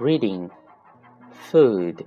Reading 0.00 0.50
Food 1.30 2.04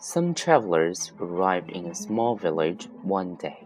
Some 0.00 0.34
travelers 0.34 1.12
arrived 1.20 1.70
in 1.70 1.86
a 1.86 1.94
small 1.94 2.34
village 2.34 2.88
one 3.02 3.36
day. 3.36 3.64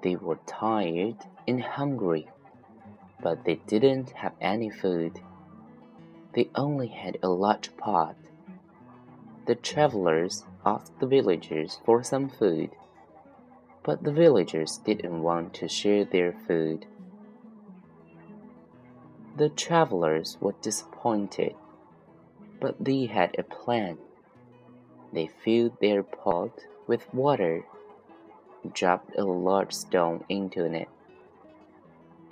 They 0.00 0.16
were 0.16 0.38
tired 0.46 1.16
and 1.46 1.62
hungry, 1.62 2.30
but 3.22 3.44
they 3.44 3.56
didn't 3.66 4.12
have 4.12 4.32
any 4.40 4.70
food. 4.70 5.20
They 6.32 6.48
only 6.54 6.88
had 6.88 7.18
a 7.22 7.28
large 7.28 7.76
pot. 7.76 8.16
The 9.44 9.54
travelers 9.54 10.46
asked 10.64 10.98
the 10.98 11.06
villagers 11.06 11.78
for 11.84 12.02
some 12.02 12.30
food, 12.30 12.70
but 13.82 14.02
the 14.02 14.12
villagers 14.12 14.78
didn't 14.78 15.22
want 15.22 15.52
to 15.56 15.68
share 15.68 16.06
their 16.06 16.32
food. 16.32 16.86
The 19.36 19.50
travelers 19.50 20.38
were 20.40 20.54
disappointed, 20.62 21.54
but 22.58 22.82
they 22.82 23.04
had 23.04 23.36
a 23.38 23.42
plan. 23.42 23.98
They 25.12 25.26
filled 25.26 25.78
their 25.78 26.02
pot 26.02 26.52
with 26.86 27.12
water, 27.12 27.66
dropped 28.72 29.14
a 29.18 29.24
large 29.24 29.74
stone 29.74 30.24
into 30.30 30.64
it, 30.64 30.88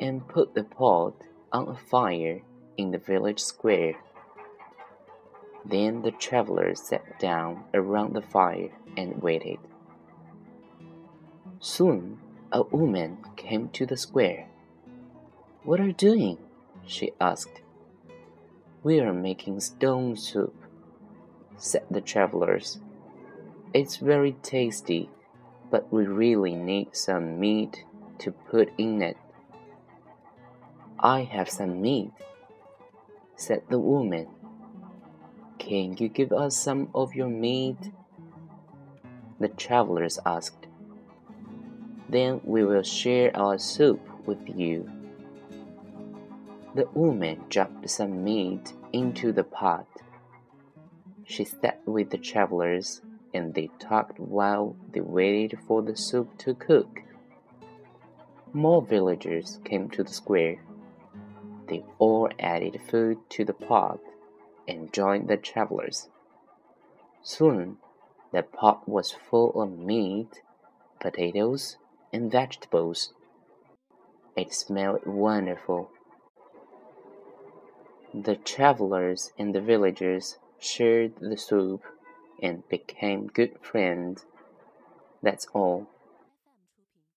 and 0.00 0.26
put 0.26 0.54
the 0.54 0.64
pot 0.64 1.12
on 1.52 1.68
a 1.68 1.76
fire 1.76 2.40
in 2.78 2.90
the 2.90 2.98
village 2.98 3.40
square. 3.40 3.96
Then 5.62 6.00
the 6.00 6.10
travelers 6.10 6.80
sat 6.80 7.20
down 7.20 7.64
around 7.74 8.14
the 8.14 8.22
fire 8.22 8.70
and 8.96 9.22
waited. 9.22 9.58
Soon 11.60 12.18
a 12.50 12.62
woman 12.62 13.18
came 13.36 13.68
to 13.70 13.84
the 13.84 13.98
square. 13.98 14.46
What 15.64 15.80
are 15.80 15.88
you 15.88 15.92
doing? 15.92 16.38
She 16.86 17.12
asked. 17.20 17.62
We 18.82 19.00
are 19.00 19.12
making 19.12 19.60
stone 19.60 20.16
soup, 20.16 20.54
said 21.56 21.84
the 21.90 22.00
travelers. 22.00 22.78
It's 23.72 23.96
very 23.96 24.32
tasty, 24.42 25.10
but 25.70 25.92
we 25.92 26.04
really 26.06 26.54
need 26.54 26.94
some 26.94 27.40
meat 27.40 27.84
to 28.18 28.30
put 28.30 28.70
in 28.78 29.02
it. 29.02 29.16
I 30.98 31.22
have 31.22 31.50
some 31.50 31.80
meat, 31.80 32.12
said 33.36 33.62
the 33.68 33.78
woman. 33.78 34.28
Can 35.58 35.96
you 35.96 36.08
give 36.08 36.32
us 36.32 36.56
some 36.56 36.88
of 36.94 37.14
your 37.14 37.28
meat? 37.28 37.78
The 39.40 39.48
travelers 39.48 40.18
asked. 40.24 40.66
Then 42.08 42.40
we 42.44 42.64
will 42.64 42.82
share 42.82 43.34
our 43.36 43.58
soup 43.58 44.00
with 44.26 44.38
you. 44.54 44.90
The 46.74 46.88
woman 46.92 47.44
dropped 47.48 47.88
some 47.88 48.24
meat 48.24 48.72
into 48.92 49.30
the 49.30 49.44
pot. 49.44 49.86
She 51.24 51.44
sat 51.44 51.80
with 51.86 52.10
the 52.10 52.18
travelers, 52.18 53.00
and 53.32 53.54
they 53.54 53.70
talked 53.78 54.18
while 54.18 54.74
they 54.90 55.00
waited 55.00 55.60
for 55.68 55.82
the 55.82 55.96
soup 55.96 56.36
to 56.38 56.54
cook. 56.54 57.00
More 58.52 58.82
villagers 58.82 59.60
came 59.64 59.88
to 59.90 60.02
the 60.02 60.12
square. 60.12 60.62
They 61.68 61.84
all 61.98 62.28
added 62.38 62.80
food 62.90 63.18
to 63.30 63.44
the 63.44 63.52
pot 63.52 64.00
and 64.66 64.92
joined 64.92 65.28
the 65.28 65.36
travelers. 65.36 66.08
Soon 67.22 67.78
the 68.32 68.42
pot 68.42 68.88
was 68.88 69.12
full 69.12 69.62
of 69.62 69.78
meat, 69.78 70.42
potatoes, 71.00 71.76
and 72.12 72.30
vegetables. 72.30 73.12
It 74.36 74.52
smelled 74.52 75.06
wonderful. 75.06 75.90
The 78.16 78.36
travelers 78.36 79.32
and 79.36 79.52
the 79.52 79.60
villagers 79.60 80.38
shared 80.60 81.16
the 81.16 81.36
soup 81.36 81.82
and 82.40 82.66
became 82.68 83.26
good 83.26 83.58
friends. 83.60 84.24
That's 85.20 85.48
all. 85.52 85.88